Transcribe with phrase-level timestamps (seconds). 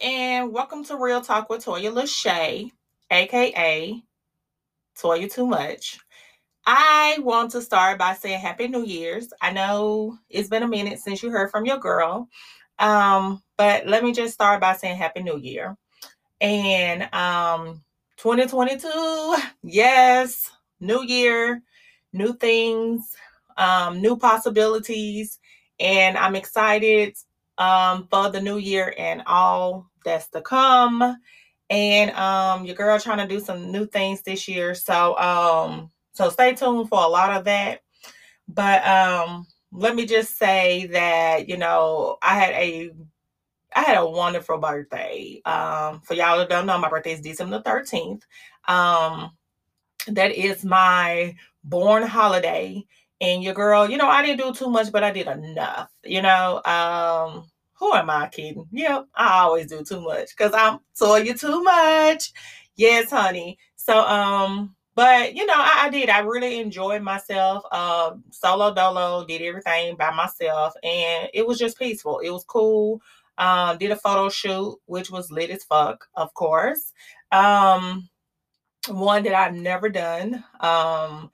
[0.00, 2.70] and welcome to Real Talk with Toya Lashay,
[3.10, 4.02] aka
[5.00, 5.98] Toya Too Much.
[6.66, 9.32] I want to start by saying Happy New Year's.
[9.40, 12.28] I know it's been a minute since you heard from your girl,
[12.78, 15.76] um, but let me just start by saying Happy New Year.
[16.40, 17.82] And um,
[18.18, 20.50] 2022, yes,
[20.80, 21.62] new year,
[22.12, 23.14] new things,
[23.56, 25.38] um, new possibilities,
[25.78, 27.16] and I'm excited
[27.58, 31.16] um, for the new year and all that's to come.
[31.68, 34.74] And um, your girl trying to do some new things this year.
[34.74, 37.80] So um, so stay tuned for a lot of that.
[38.48, 42.90] But um, let me just say that you know I had a
[43.74, 45.40] I had a wonderful birthday.
[45.44, 48.22] Um, for y'all that don't know, my birthday is December the 13th.
[48.68, 49.32] Um,
[50.08, 52.86] that is my born holiday
[53.20, 55.90] and your girl, you know, I didn't do too much, but I did enough.
[56.04, 58.66] You know, um, who am I kidding?
[58.72, 62.32] Yeah, I always do too much because I'm told you too much.
[62.76, 63.58] Yes, honey.
[63.76, 66.08] So, um, but you know, I, I did.
[66.08, 67.64] I really enjoyed myself.
[67.72, 72.20] Um, solo dolo, did everything by myself, and it was just peaceful.
[72.20, 73.00] It was cool.
[73.38, 76.92] Um, did a photo shoot, which was lit as fuck, of course.
[77.30, 78.08] Um,
[78.88, 80.44] one that I've never done.
[80.60, 81.30] Um,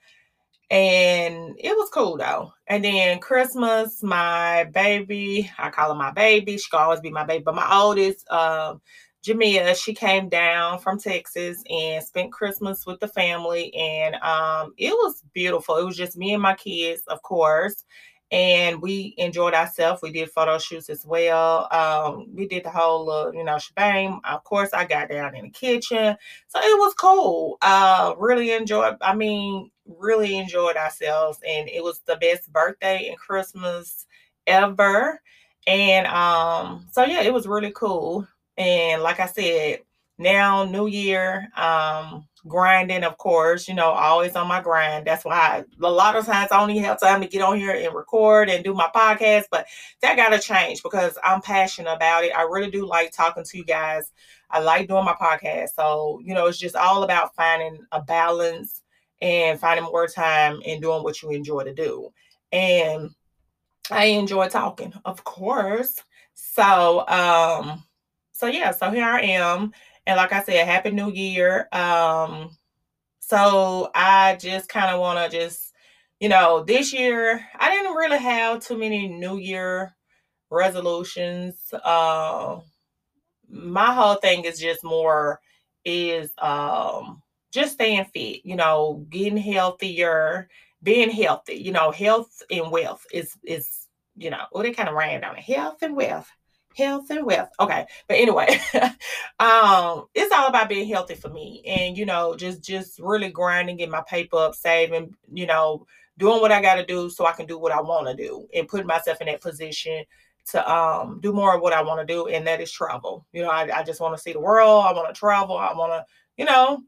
[0.69, 2.53] and it was cool though.
[2.67, 6.57] And then Christmas, my baby, I call her my baby.
[6.57, 8.81] She can always be my baby, but my oldest, um,
[9.23, 14.91] Jamia, she came down from Texas and spent Christmas with the family, and um, it
[14.91, 15.77] was beautiful.
[15.77, 17.85] It was just me and my kids, of course,
[18.33, 20.01] and we enjoyed ourselves.
[20.01, 21.67] We did photo shoots as well.
[21.71, 24.19] Um, we did the whole, you know, shebang.
[24.23, 26.17] Of course, I got down in the kitchen,
[26.47, 27.59] so it was cool.
[27.61, 28.97] Uh, really enjoyed.
[29.01, 34.07] I mean, really enjoyed ourselves, and it was the best birthday and Christmas
[34.47, 35.21] ever.
[35.67, 38.27] And um, so yeah, it was really cool.
[38.57, 39.81] And like I said,
[40.17, 45.07] now New Year, um, grinding, of course, you know, always on my grind.
[45.07, 47.71] That's why I, a lot of times I only have time to get on here
[47.71, 49.65] and record and do my podcast, but
[50.01, 52.35] that got to change because I'm passionate about it.
[52.35, 54.11] I really do like talking to you guys.
[54.49, 55.69] I like doing my podcast.
[55.75, 58.81] So, you know, it's just all about finding a balance
[59.21, 62.09] and finding more time and doing what you enjoy to do.
[62.51, 63.09] And
[63.89, 65.95] I enjoy talking, of course.
[66.33, 67.83] So, um,
[68.33, 69.71] so yeah, so here I am
[70.05, 71.67] and like I said, Happy New Year.
[71.71, 72.57] Um,
[73.19, 75.73] so I just kind of want to just,
[76.19, 79.95] you know, this year I didn't really have too many New Year
[80.49, 81.55] resolutions.
[81.83, 82.59] Uh,
[83.49, 85.39] my whole thing is just more
[85.85, 87.21] is um
[87.51, 90.49] just staying fit, you know, getting healthier,
[90.81, 94.95] being healthy, you know, health and wealth is is, you know, oh, they kind of
[94.95, 95.43] ran down it.
[95.43, 96.29] Health and wealth
[96.75, 97.49] health and wealth.
[97.59, 97.85] Okay.
[98.07, 98.59] But anyway,
[99.39, 101.63] um, it's all about being healthy for me.
[101.65, 105.85] And, you know, just just really grinding, getting my paper up, saving, you know,
[106.17, 108.67] doing what I gotta do so I can do what I want to do and
[108.67, 110.03] putting myself in that position
[110.45, 113.25] to um do more of what I want to do, and that is travel.
[113.31, 115.73] You know, I, I just want to see the world, I want to travel, I
[115.73, 116.05] want to,
[116.37, 116.83] you know,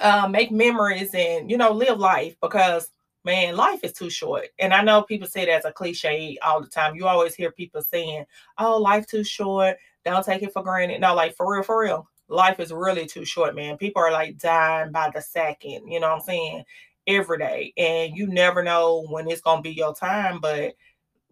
[0.00, 2.90] uh, make memories and you know, live life because
[3.26, 4.46] man, life is too short.
[4.60, 6.94] And I know people say that as a cliche all the time.
[6.94, 8.24] You always hear people saying,
[8.58, 9.76] oh, life too short.
[10.04, 11.00] Don't take it for granted.
[11.00, 12.08] No, like for real, for real.
[12.28, 13.76] Life is really too short, man.
[13.78, 16.64] People are like dying by the second, you know what I'm saying?
[17.08, 17.72] Every day.
[17.76, 20.38] And you never know when it's going to be your time.
[20.40, 20.74] But,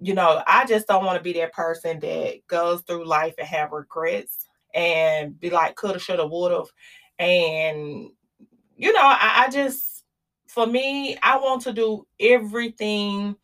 [0.00, 3.46] you know, I just don't want to be that person that goes through life and
[3.46, 6.64] have regrets and be like, coulda, shoulda, woulda.
[7.20, 8.08] And,
[8.76, 9.93] you know, I, I just,
[10.54, 13.34] for me, I want to do everything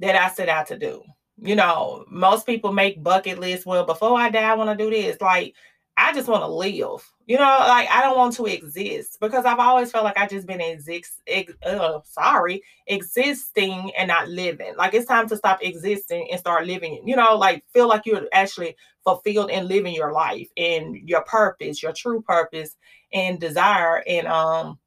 [0.00, 1.02] that I set out to do.
[1.38, 3.66] You know, most people make bucket lists.
[3.66, 5.20] Well, before I die, I want to do this.
[5.20, 5.54] Like,
[5.96, 7.02] I just want to live.
[7.26, 10.46] You know, like I don't want to exist because I've always felt like I just
[10.46, 11.20] been exist.
[11.26, 14.74] Ex, uh, sorry, existing and not living.
[14.76, 17.02] Like it's time to stop existing and start living.
[17.06, 21.82] You know, like feel like you're actually fulfilled and living your life and your purpose,
[21.82, 22.76] your true purpose
[23.12, 24.02] and desire.
[24.06, 24.78] And um,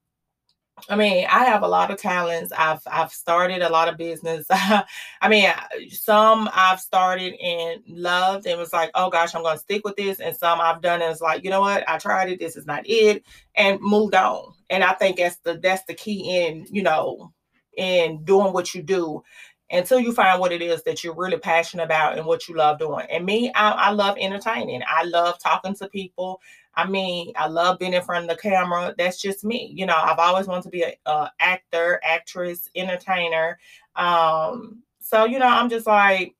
[0.90, 2.52] I mean, I have a lot of talents.
[2.56, 4.46] I've I've started a lot of business.
[4.52, 4.84] I
[5.30, 5.50] mean,
[5.90, 10.20] some I've started and loved and was like, oh gosh, I'm to stick with this.
[10.20, 12.40] And some I've done and it's like, you know what, I tried it.
[12.40, 13.24] This is not it,
[13.56, 14.54] and moved on.
[14.70, 17.32] And I think that's the that's the key in you know
[17.78, 19.24] in doing what you do
[19.72, 22.78] until you find what it is that you're really passionate about and what you love
[22.80, 23.06] doing.
[23.10, 24.82] And me, I, I love entertaining.
[24.88, 26.40] I love talking to people.
[26.76, 28.94] I mean, I love being in front of the camera.
[28.98, 29.72] That's just me.
[29.74, 33.58] You know, I've always wanted to be a, actor, actress, entertainer.
[33.96, 36.36] Um, so you know, I'm just like,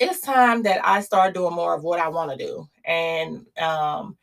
[0.00, 2.68] it's time that I start doing more of what I want to do.
[2.84, 4.16] And um,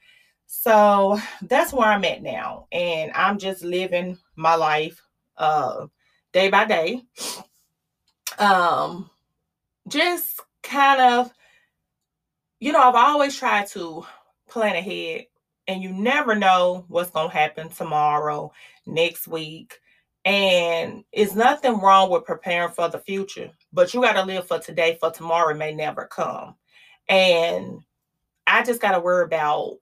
[0.47, 2.67] so that's where I'm at now.
[2.71, 5.01] And I'm just living my life
[5.37, 5.87] uh,
[6.33, 7.01] day by day.
[8.37, 9.09] Um,
[9.87, 11.31] just kind of,
[12.59, 14.05] you know, I've always tried to
[14.55, 15.25] plan ahead,
[15.67, 18.53] and you never know what's going to happen tomorrow,
[18.85, 19.73] next week.
[20.23, 24.57] And it's nothing wrong with preparing for the future, but you got to live for
[24.57, 26.55] today, for tomorrow may never come.
[27.09, 27.81] And
[28.47, 29.77] I just got to worry about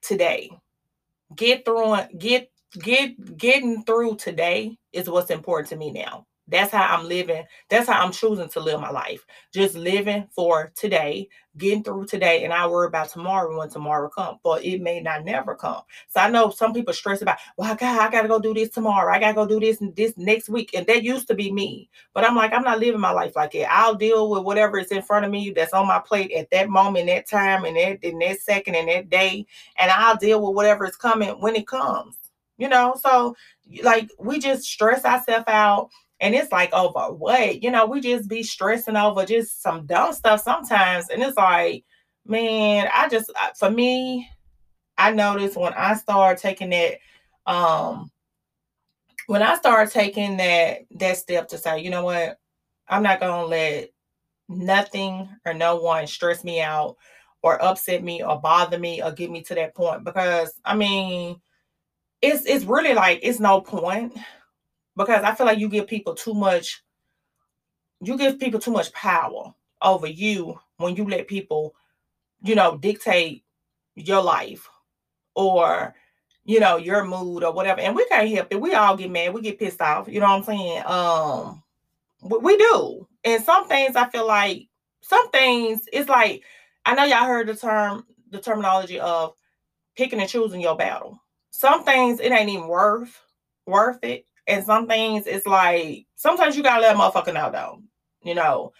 [0.00, 0.48] today.
[1.34, 2.50] Get through get
[2.80, 6.24] get getting through today is what's important to me now.
[6.48, 7.44] That's how I'm living.
[7.68, 9.24] That's how I'm choosing to live my life.
[9.52, 11.28] Just living for today,
[11.58, 14.38] getting through today, and I worry about tomorrow when tomorrow comes.
[14.42, 15.82] But it may not never come.
[16.08, 19.12] So I know some people stress about, well, God, I gotta go do this tomorrow.
[19.12, 20.70] I gotta go do this this next week.
[20.74, 21.90] And that used to be me.
[22.14, 23.70] But I'm like, I'm not living my life like that.
[23.70, 26.70] I'll deal with whatever is in front of me that's on my plate at that
[26.70, 29.46] moment, that time, and that in that second and that day.
[29.76, 32.16] And I'll deal with whatever is coming when it comes.
[32.56, 33.36] You know, so
[33.84, 35.90] like we just stress ourselves out
[36.20, 37.62] and it's like over what?
[37.62, 41.08] You know we just be stressing over just some dumb stuff sometimes.
[41.08, 41.84] And it's like
[42.28, 44.28] man i just for me
[44.98, 46.98] i noticed when i started taking that
[47.46, 48.10] um
[49.26, 52.38] when i started taking that that step to say you know what?
[52.88, 53.90] I'm not gonna let
[54.48, 56.96] nothing or no one stress me out
[57.42, 60.04] or upset me or bother me or get me to that point.
[60.04, 61.40] Because i mean
[62.22, 64.16] it's it's really like it's no point
[64.98, 66.82] because I feel like you give people too much
[68.00, 71.74] you give people too much power over you when you let people
[72.42, 73.44] you know dictate
[73.94, 74.68] your life
[75.34, 75.94] or
[76.44, 77.80] you know your mood or whatever.
[77.80, 78.60] And we can't help it.
[78.60, 79.34] We all get mad.
[79.34, 80.08] We get pissed off.
[80.08, 80.82] You know what i'm saying?
[80.86, 81.62] Um
[82.22, 83.06] we do.
[83.24, 84.68] And some things i feel like
[85.00, 86.42] some things it's like
[86.84, 89.34] i know y'all heard the term the terminology of
[89.96, 91.20] picking and choosing your battle.
[91.50, 93.20] Some things it ain't even worth
[93.66, 97.82] worth it and some things it's like sometimes you gotta let a motherfucker know though,
[98.22, 98.72] you know.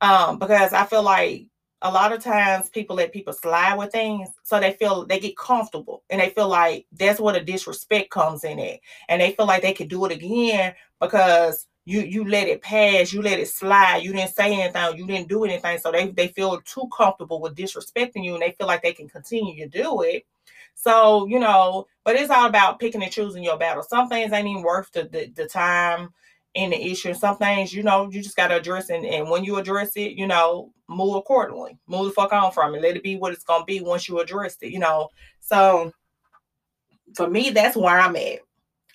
[0.00, 1.46] Um, because I feel like
[1.82, 5.36] a lot of times people let people slide with things so they feel they get
[5.36, 8.80] comfortable and they feel like that's where the disrespect comes in it.
[9.08, 13.12] And they feel like they could do it again because you you let it pass,
[13.12, 15.78] you let it slide, you didn't say anything, you didn't do anything.
[15.78, 19.08] So they, they feel too comfortable with disrespecting you and they feel like they can
[19.08, 20.24] continue to do it.
[20.74, 23.82] So, you know, but it's all about picking and choosing your battle.
[23.82, 26.10] Some things ain't even worth the, the, the time
[26.54, 27.14] and the issue.
[27.14, 29.04] Some things, you know, you just got to address it.
[29.04, 31.78] And when you address it, you know, move accordingly.
[31.86, 32.82] Move the fuck on from it.
[32.82, 35.08] Let it be what it's going to be once you address it, you know.
[35.40, 35.92] So
[37.14, 38.40] for me, that's where I'm at.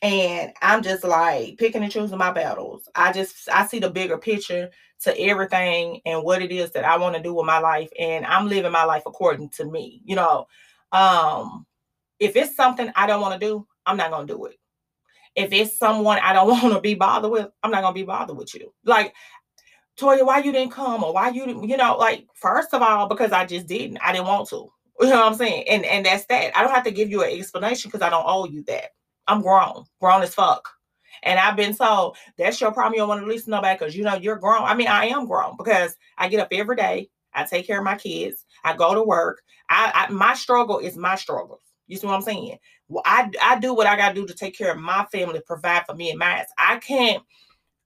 [0.04, 2.88] And I'm just like picking and choosing my battles.
[2.94, 4.70] I just, I see the bigger picture
[5.02, 7.90] to everything and what it is that I want to do with my life.
[7.98, 10.48] And I'm living my life according to me, you know.
[10.92, 11.66] Um,
[12.20, 14.58] if it's something I don't want to do, I'm not gonna do it.
[15.36, 18.38] If it's someone I don't want to be bothered with, I'm not gonna be bothered
[18.38, 18.74] with you.
[18.86, 19.14] Like,
[20.00, 23.32] Toya, why you didn't come or why you you know, like first of all, because
[23.32, 23.98] I just didn't.
[24.00, 24.72] I didn't want to.
[25.00, 25.66] You know what I'm saying?
[25.70, 26.58] And and that's that.
[26.58, 28.90] I don't have to give you an explanation because I don't owe you that.
[29.28, 30.68] I'm grown, grown as fuck.
[31.22, 32.94] And I've been told that's your problem.
[32.94, 34.64] You don't want to listen to nobody because you know you're grown.
[34.64, 37.10] I mean, I am grown because I get up every day.
[37.34, 38.44] I take care of my kids.
[38.64, 39.42] I go to work.
[39.70, 41.62] I, I my struggle is my struggle.
[41.88, 42.58] You see what I'm saying?
[42.90, 45.86] Well, I I do what I gotta do to take care of my family, provide
[45.86, 46.46] for me and mine.
[46.58, 47.24] I can't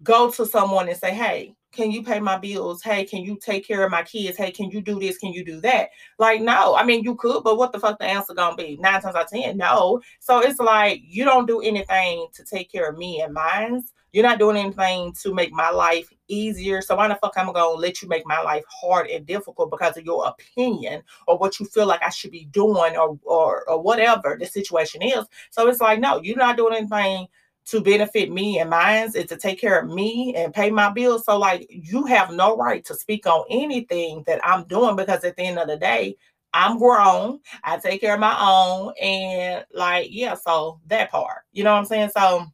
[0.04, 2.82] go to someone and say, hey, can you pay my bills?
[2.84, 4.38] Hey, can you take care of my kids?
[4.38, 5.18] Hey, can you do this?
[5.18, 5.90] Can you do that?
[6.20, 8.78] Like, no, I mean, you could, but what the fuck the answer gonna be?
[8.78, 10.02] Nine times out of ten, no.
[10.20, 13.84] So it's like you don't do anything to take care of me and mine.
[14.14, 16.82] You're not doing anything to make my life easier.
[16.82, 19.98] So why the fuck I'm gonna let you make my life hard and difficult because
[19.98, 23.82] of your opinion or what you feel like I should be doing or or, or
[23.82, 25.26] whatever the situation is.
[25.50, 27.28] So it's like, no, you're not doing anything
[27.66, 31.26] to benefit me and mine and to take care of me and pay my bills.
[31.26, 35.36] So like you have no right to speak on anything that I'm doing because at
[35.36, 36.18] the end of the day,
[36.54, 37.40] I'm grown.
[37.64, 38.94] I take care of my own.
[39.02, 41.44] And like, yeah, so that part.
[41.54, 42.10] You know what I'm saying?
[42.10, 42.46] So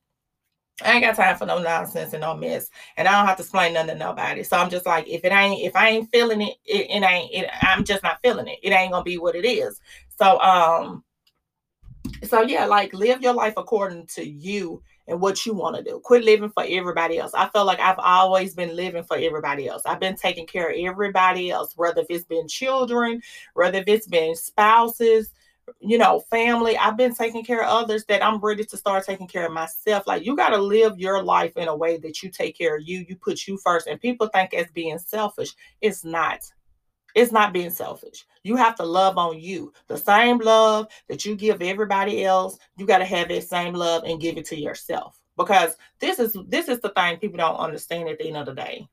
[0.84, 3.44] I ain't got time for no nonsense and no mess, and I don't have to
[3.44, 4.44] explain nothing to nobody.
[4.44, 7.34] So I'm just like, if it ain't, if I ain't feeling it, it, it ain't.
[7.34, 8.60] It, I'm just not feeling it.
[8.62, 9.82] It ain't gonna be what it is.
[10.20, 11.04] So um,
[12.24, 16.00] so yeah, like live your life according to you and what you want to do.
[16.04, 17.34] Quit living for everybody else.
[17.34, 19.84] I feel like I've always been living for everybody else.
[19.86, 23.22] I've been taking care of everybody else, whether if it's been children,
[23.54, 25.32] whether if it's been spouses,
[25.80, 26.78] you know, family.
[26.78, 30.08] I've been taking care of others that I'm ready to start taking care of myself.
[30.08, 32.84] Like you got to live your life in a way that you take care of
[32.88, 33.88] you, you put you first.
[33.88, 35.54] And people think as being selfish.
[35.82, 36.40] It's not.
[37.16, 38.26] It's not being selfish.
[38.44, 39.74] You have to love on you.
[39.88, 44.04] The same love that you give everybody else, you got to have that same love
[44.04, 45.20] and give it to yourself.
[45.36, 48.54] Because this is this is the thing people don't understand at the end of the
[48.54, 48.88] day.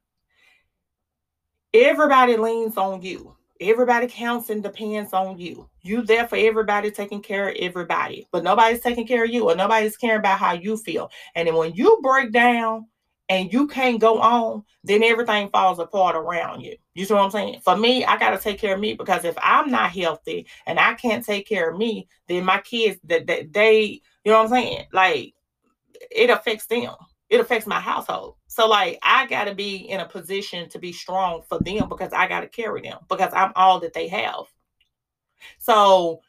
[1.72, 3.36] Everybody leans on you.
[3.60, 5.68] Everybody counts and depends on you.
[5.82, 9.54] You there for everybody, taking care of everybody, but nobody's taking care of you or
[9.54, 11.10] nobody's caring about how you feel.
[11.34, 12.86] And then when you break down
[13.28, 16.76] and you can't go on, then everything falls apart around you.
[16.94, 17.60] You see what I'm saying?
[17.64, 20.80] For me, I got to take care of me because if I'm not healthy and
[20.80, 23.82] I can't take care of me, then my kids that they, they,
[24.24, 24.86] you know what I'm saying?
[24.92, 25.34] Like
[26.10, 26.94] it affects them
[27.34, 28.36] it affects my household.
[28.54, 32.12] So like I got to be in a position to be strong for them because
[32.12, 34.44] I got to carry them because I'm all that they have.
[35.58, 36.20] So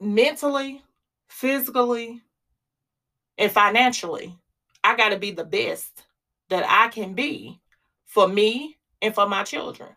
[0.00, 0.80] mentally,
[1.28, 2.22] physically,
[3.36, 4.32] and financially,
[4.84, 6.04] I got to be the best
[6.50, 7.60] that I can be
[8.06, 9.90] for me and for my children.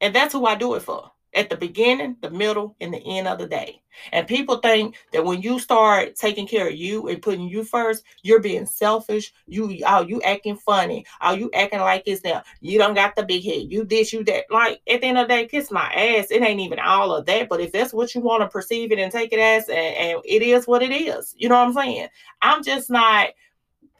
[0.00, 3.28] And that's who I do it for at the beginning, the middle, and the end
[3.28, 3.82] of the day.
[4.12, 8.04] And people think that when you start taking care of you and putting you first,
[8.22, 9.32] you're being selfish.
[9.46, 11.04] You oh, you acting funny.
[11.20, 12.42] Oh, you acting like it's now.
[12.60, 13.70] You don't got the big head.
[13.70, 14.44] You this, you that.
[14.50, 16.30] Like at the end of the day, kiss my ass.
[16.30, 17.48] It ain't even all of that.
[17.48, 20.20] But if that's what you want to perceive it and take it as, and, and
[20.24, 21.34] it is what it is.
[21.36, 22.08] You know what I'm saying?
[22.42, 23.28] I'm just not.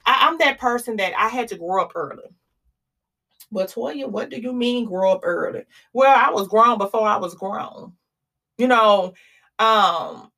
[0.05, 2.31] I, I'm that person that I had to grow up early.
[3.53, 5.65] But Toya, what do you mean grow up early?
[5.93, 7.93] Well, I was grown before I was grown.
[8.59, 9.15] You know,
[9.59, 10.31] um,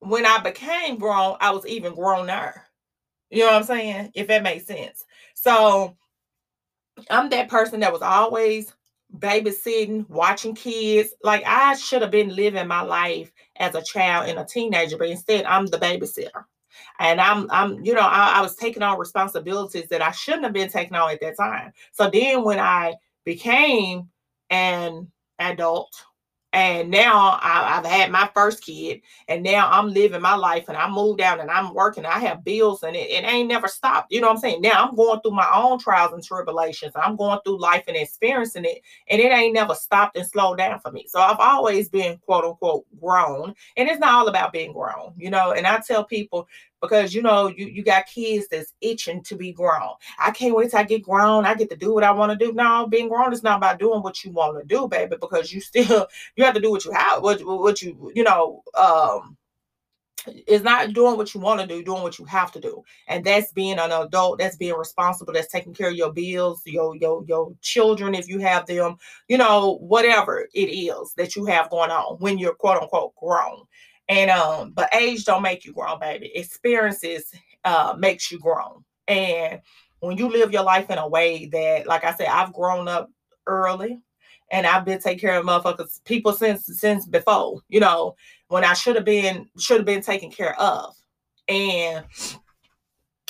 [0.00, 2.54] when I became grown, I was even growner.
[3.30, 4.10] You know what I'm saying?
[4.14, 5.04] If that makes sense.
[5.34, 5.96] So
[7.10, 8.72] I'm that person that was always
[9.18, 11.10] babysitting, watching kids.
[11.22, 15.08] Like I should have been living my life as a child and a teenager, but
[15.08, 16.44] instead I'm the babysitter
[16.98, 20.52] and I'm I'm you know I, I, was taking on responsibilities that I shouldn't have
[20.52, 21.72] been taking on at that time.
[21.92, 24.08] So then when I became
[24.50, 26.04] an adult
[26.54, 30.76] and now I, have had my first kid, and now I'm living my life, and
[30.76, 32.06] I moved out, and I'm working.
[32.06, 34.12] I have bills, and it, it ain't never stopped.
[34.12, 34.62] You know what I'm saying?
[34.62, 36.92] Now I'm going through my own trials and tribulations.
[36.94, 40.78] I'm going through life and experiencing it, and it ain't never stopped and slowed down
[40.78, 41.06] for me.
[41.08, 45.30] So I've always been quote unquote grown, and it's not all about being grown, you
[45.30, 45.52] know.
[45.52, 46.46] And I tell people
[46.88, 49.94] because you know you you got kids that's itching to be grown.
[50.18, 51.46] I can't wait till I get grown.
[51.46, 52.52] I get to do what I want to do.
[52.52, 55.60] No, being grown is not about doing what you want to do, baby, because you
[55.60, 59.36] still you have to do what you have what what you you know um
[60.26, 62.82] it's not doing what you want to do, doing what you have to do.
[63.08, 66.96] And that's being an adult, that's being responsible, that's taking care of your bills, your
[66.96, 68.96] your your children if you have them,
[69.28, 73.64] you know, whatever it is that you have going on when you're quote unquote grown.
[74.08, 76.30] And um, but age don't make you grown, baby.
[76.34, 77.32] Experiences
[77.64, 78.84] uh makes you grown.
[79.08, 79.60] And
[80.00, 83.10] when you live your life in a way that, like I said, I've grown up
[83.46, 84.00] early
[84.50, 88.14] and I've been taking care of motherfuckers, people since since before, you know,
[88.48, 90.94] when I should have been should have been taken care of.
[91.48, 92.04] And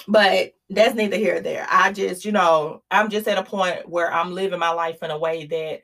[0.09, 1.66] but that's neither here or there.
[1.71, 5.11] I just, you know, I'm just at a point where I'm living my life in
[5.11, 5.81] a way that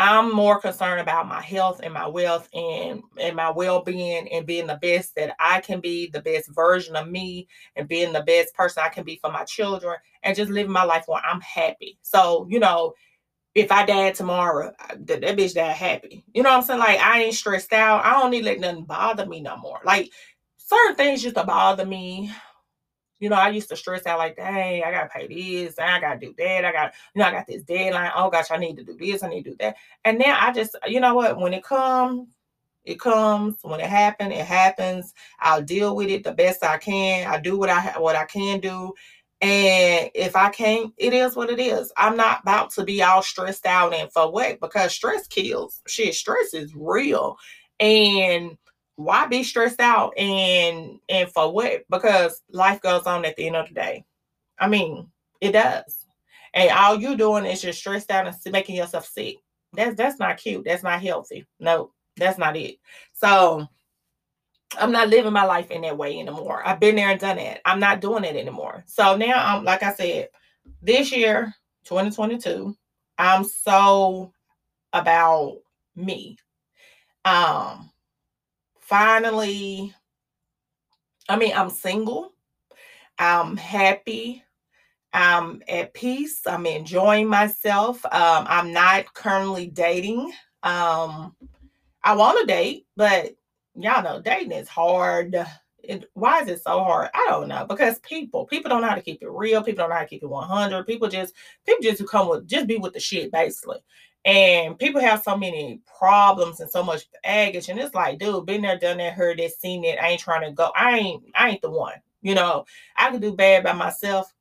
[0.00, 4.66] I'm more concerned about my health and my wealth and, and my well-being and being
[4.66, 8.54] the best that I can be, the best version of me, and being the best
[8.54, 11.98] person I can be for my children, and just living my life where I'm happy.
[12.00, 12.94] So, you know,
[13.54, 16.24] if I died tomorrow, that, that bitch died happy.
[16.32, 16.78] You know what I'm saying?
[16.80, 18.02] Like I ain't stressed out.
[18.02, 19.80] I don't need to let nothing bother me no more.
[19.84, 20.10] Like
[20.56, 22.32] certain things used to bother me
[23.20, 26.18] you know, I used to stress out like, hey, I gotta pay this, I gotta
[26.18, 28.10] do that, I got, you know, I got this deadline.
[28.16, 29.76] Oh gosh, I need to do this, I need to do that.
[30.04, 32.28] And now I just, you know what, when it comes,
[32.84, 33.58] it comes.
[33.62, 35.14] When it happens, it happens.
[35.40, 37.26] I'll deal with it the best I can.
[37.26, 38.94] I do what I what I can do.
[39.42, 41.92] And if I can't, it is what it is.
[41.96, 44.60] I'm not about to be all stressed out and for what?
[44.60, 45.80] Because stress kills.
[45.86, 47.36] Shit, stress is real.
[47.78, 48.58] And
[49.00, 51.84] why be stressed out and and for what?
[51.88, 54.04] Because life goes on at the end of the day.
[54.58, 55.08] I mean,
[55.40, 56.06] it does.
[56.52, 59.36] And all you're doing is just stressed out and making yourself sick.
[59.72, 60.64] That's that's not cute.
[60.66, 61.46] That's not healthy.
[61.58, 62.76] No, that's not it.
[63.14, 63.66] So
[64.78, 66.62] I'm not living my life in that way anymore.
[66.66, 67.60] I've been there and done it.
[67.64, 68.84] I'm not doing it anymore.
[68.86, 70.28] So now I'm like I said,
[70.82, 71.54] this year,
[71.84, 72.76] 2022,
[73.16, 74.34] I'm so
[74.92, 75.56] about
[75.96, 76.36] me.
[77.24, 77.90] Um,
[78.90, 79.94] finally,
[81.28, 82.32] I mean, I'm single.
[83.20, 84.42] I'm happy.
[85.12, 86.40] I'm at peace.
[86.44, 88.04] I'm enjoying myself.
[88.06, 90.32] Um, I'm not currently dating.
[90.64, 91.36] Um,
[92.02, 93.36] I want to date, but
[93.76, 95.36] y'all know dating is hard.
[95.84, 97.10] It, why is it so hard?
[97.14, 97.66] I don't know.
[97.66, 99.62] Because people, people don't know how to keep it real.
[99.62, 100.84] People don't know how to keep it 100.
[100.84, 101.32] People just,
[101.64, 103.78] people just to come with, just be with the shit, basically.
[104.24, 107.68] And people have so many problems and so much baggage.
[107.68, 109.98] And it's like, dude, been there, done that, heard it, seen it.
[109.98, 110.70] I ain't trying to go.
[110.76, 111.94] I ain't, I ain't the one.
[112.22, 114.32] You know, I can do bad by myself.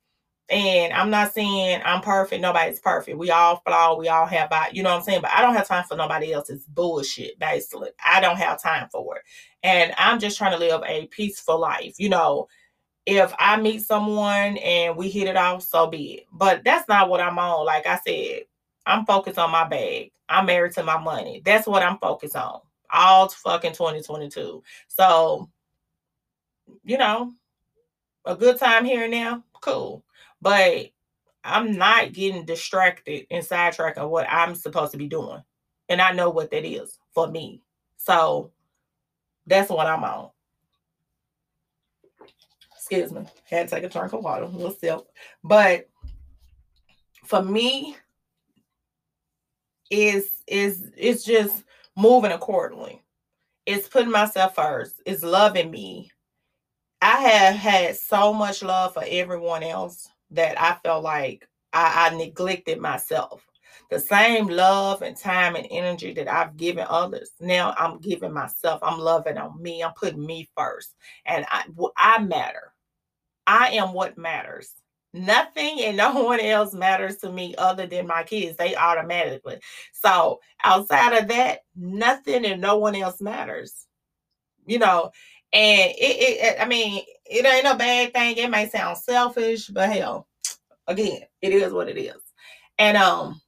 [0.50, 2.41] And I'm not saying I'm perfect.
[2.41, 3.17] Nobody's perfect.
[3.17, 3.95] We all flaw.
[3.95, 5.21] We all have, you know what I'm saying?
[5.21, 7.91] But I don't have time for nobody else's bullshit, basically.
[8.03, 9.21] I don't have time for it.
[9.62, 12.00] And I'm just trying to live a peaceful life.
[12.00, 12.48] You know,
[13.05, 16.25] if I meet someone and we hit it off, so be it.
[16.31, 17.65] But that's not what I'm on.
[17.65, 18.41] Like I said,
[18.89, 20.12] I'm focused on my bag.
[20.27, 21.41] I'm married to my money.
[21.46, 22.62] That's what I'm focused on.
[22.91, 24.63] All fucking 2022.
[24.88, 25.50] So,
[26.84, 27.31] you know,
[28.25, 30.03] a good time here and now, cool.
[30.41, 30.89] But
[31.43, 35.41] I'm not getting distracted and sidetracked on what I'm supposed to be doing.
[35.88, 37.62] And I know what that is for me.
[37.98, 38.51] So
[39.46, 40.31] that's what I'm on.
[42.75, 43.22] Excuse me.
[43.48, 45.01] Had to take a drink of water, a little sip.
[45.43, 45.88] But
[47.25, 47.96] for me,
[49.89, 51.63] is is it's just
[51.96, 53.03] moving accordingly.
[53.65, 55.01] It's putting myself first.
[55.05, 56.12] It's loving me.
[57.01, 62.15] I have had so much love for everyone else that I felt like I, I
[62.17, 63.46] neglected myself.
[63.89, 68.79] The same love and time and energy that I've given others, now I'm giving myself.
[68.84, 69.84] I'm loving on me.
[69.84, 71.63] I'm putting me first, and I,
[71.98, 72.74] I matter.
[73.48, 74.74] I am what matters.
[75.13, 78.58] Nothing and no one else matters to me other than my kids.
[78.58, 79.60] They automatically.
[79.94, 83.88] So outside of that, nothing and no one else matters.
[84.66, 85.12] You know,
[85.51, 88.38] and it, it I mean, it ain't a bad thing.
[88.38, 90.28] It may sound selfish, but hell,
[90.88, 92.22] again, it is what it is.
[92.78, 93.42] And um,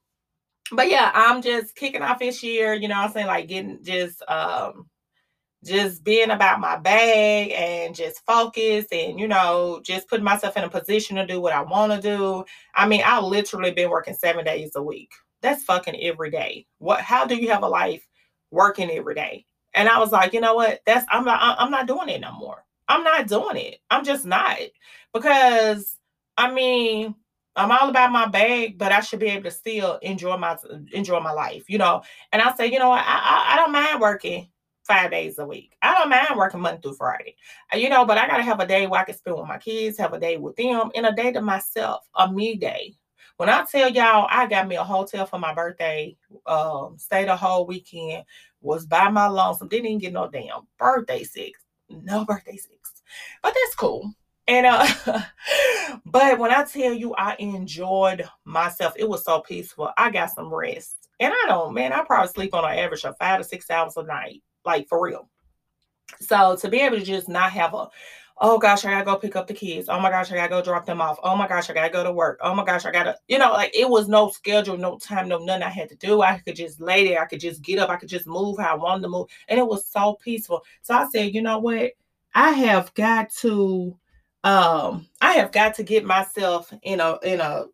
[0.71, 3.27] but yeah, I'm just kicking off this year, you know I'm saying?
[3.27, 4.87] Like getting just um
[5.63, 10.63] just being about my bag and just focus and you know just putting myself in
[10.63, 12.43] a position to do what I want to do.
[12.75, 15.11] I mean, I've literally been working 7 days a week.
[15.41, 16.65] That's fucking every day.
[16.79, 18.07] What how do you have a life
[18.51, 19.45] working every day?
[19.73, 20.81] And I was like, you know what?
[20.85, 22.65] That's I'm not I'm not doing it no more.
[22.87, 23.79] I'm not doing it.
[23.89, 24.57] I'm just not.
[25.13, 25.97] Because
[26.37, 27.15] I mean,
[27.55, 30.57] I'm all about my bag, but I should be able to still enjoy my
[30.93, 32.01] enjoy my life, you know.
[32.31, 34.49] And I say, you know what, I, I, I don't mind working
[34.91, 35.77] five days a week.
[35.81, 37.35] I don't mind working Monday through Friday,
[37.73, 38.05] uh, you know.
[38.05, 40.19] But I gotta have a day where I can spend with my kids, have a
[40.19, 42.95] day with them, and a day to myself, a me day.
[43.37, 47.35] When I tell y'all, I got me a hotel for my birthday, um, stayed a
[47.35, 48.25] whole weekend,
[48.59, 53.01] was by my lonesome, didn't even get no damn birthday six, no birthday six,
[53.41, 54.13] but that's cool.
[54.47, 54.87] And uh,
[56.05, 59.89] but when I tell you I enjoyed myself, it was so peaceful.
[59.97, 61.07] I got some rest.
[61.21, 63.95] And I don't, man, I probably sleep on an average of five to six hours
[63.95, 65.29] a night, like for real.
[66.19, 67.89] So to be able to just not have a,
[68.39, 69.87] oh gosh, I gotta go pick up the kids.
[69.89, 71.19] Oh my gosh, I gotta go drop them off.
[71.23, 72.39] Oh my gosh, I gotta go to work.
[72.41, 75.37] Oh my gosh, I gotta, you know, like it was no schedule, no time, no
[75.37, 76.21] nothing I had to do.
[76.21, 77.21] I could just lay there.
[77.21, 77.89] I could just get up.
[77.89, 79.27] I could just move how I wanted to move.
[79.47, 80.63] And it was so peaceful.
[80.81, 81.91] So I said, you know what?
[82.33, 83.97] I have got to
[84.43, 87.65] um i have got to get myself in a in a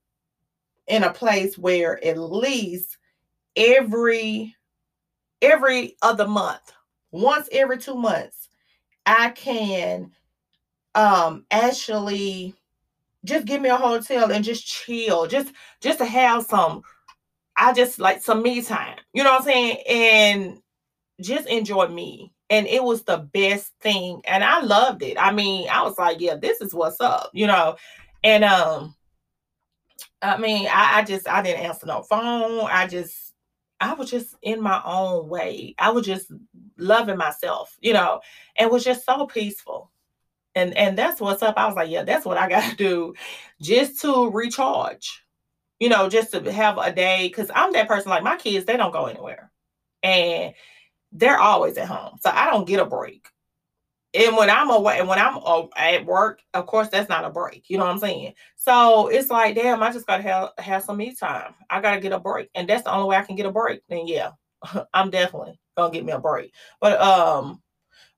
[0.88, 2.98] in a place where at least
[3.56, 4.54] every
[5.42, 6.74] every other month
[7.22, 8.50] once every two months
[9.06, 10.12] i can
[10.96, 12.54] um actually
[13.26, 16.82] just give me a hotel and just chill just just to have some
[17.58, 19.78] i just like some me time you know what i'm saying?
[19.90, 20.62] And
[21.22, 22.32] just enjoy me.
[22.50, 25.18] And it was the best thing and i loved it.
[25.20, 27.76] I mean i was like yeah this is what's up you know?
[28.24, 28.96] And um
[30.22, 32.68] i mean i, I just i didn't answer no phone.
[32.72, 33.34] I just
[33.80, 35.76] i was just in my own way.
[35.80, 36.32] I was just
[36.78, 38.20] loving myself you know
[38.58, 39.92] and was just so peaceful
[40.56, 43.14] and and that's what's up i was like yeah that's what i gotta do
[43.62, 45.24] just to recharge
[45.80, 48.78] you know just to have a day because i'm that person like my kids they
[48.78, 49.52] don't go anywhere
[50.04, 50.54] and
[51.12, 52.18] they're always at home.
[52.22, 53.28] So I don't get a break.
[54.14, 55.38] And when I'm away, and when I'm
[55.76, 57.70] at work, of course, that's not a break.
[57.70, 58.34] You know what I'm saying?
[58.56, 61.54] So it's like, damn, I just gotta have have some me time.
[61.70, 63.82] I gotta get a break, and that's the only way I can get a break.
[63.90, 64.32] Then yeah,
[64.94, 66.54] I'm definitely gonna get me a break.
[66.82, 67.62] But um,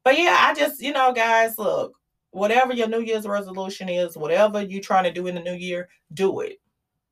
[0.04, 1.94] but yeah, I just you know, guys, look,
[2.32, 5.90] whatever your New Year's resolution is, whatever you're trying to do in the new year,
[6.14, 6.60] do it.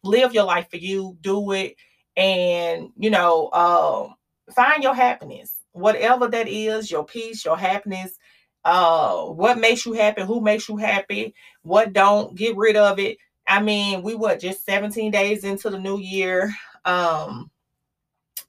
[0.04, 1.18] Live your life for you.
[1.22, 1.76] Do it,
[2.16, 4.16] and you know, um,
[4.54, 8.18] find your happiness whatever that is, your peace, your happiness,
[8.66, 13.18] uh, what makes you happy, who makes you happy, what don't, get rid of it.
[13.48, 16.54] I mean, we what just 17 days into the new year.
[16.84, 17.50] Um,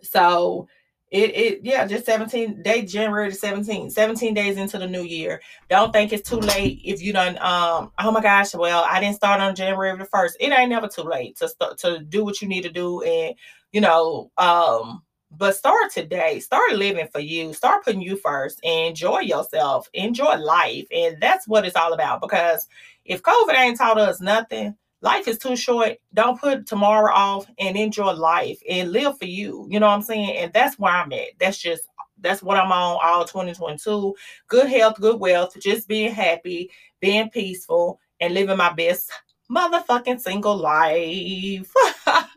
[0.02, 0.68] so
[1.10, 5.40] it, it yeah, just 17 day January the 17th, 17 days into the new year.
[5.70, 9.16] Don't think it's too late if you done um oh my gosh, well, I didn't
[9.16, 10.36] start on January the first.
[10.40, 13.34] It ain't never too late to start to do what you need to do and
[13.72, 16.40] you know um but start today.
[16.40, 17.52] Start living for you.
[17.52, 18.60] Start putting you first.
[18.62, 19.88] Enjoy yourself.
[19.92, 20.86] Enjoy life.
[20.90, 22.22] And that's what it's all about.
[22.22, 22.66] Because
[23.04, 25.98] if COVID ain't taught us nothing, life is too short.
[26.14, 29.66] Don't put tomorrow off and enjoy life and live for you.
[29.70, 30.36] You know what I'm saying?
[30.36, 31.38] And that's where I'm at.
[31.38, 31.88] That's just
[32.20, 34.14] that's what I'm on all 2022.
[34.48, 39.10] Good health, good wealth, just being happy, being peaceful, and living my best
[39.50, 41.72] motherfucking single life.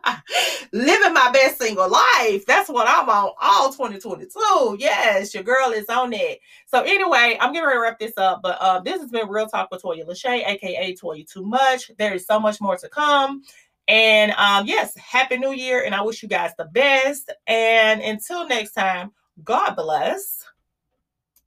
[0.73, 2.45] Living my best single life.
[2.45, 4.77] That's what I'm on all 2022.
[4.79, 6.39] Yes, your girl is on it.
[6.67, 8.41] So anyway, I'm getting ready to wrap this up.
[8.41, 11.91] But uh, this has been Real Talk with Toya Lashay, aka Toya Too Much.
[11.97, 13.43] There is so much more to come.
[13.87, 15.83] And um, yes, happy new year.
[15.83, 17.31] And I wish you guys the best.
[17.47, 19.11] And until next time,
[19.43, 20.45] God bless.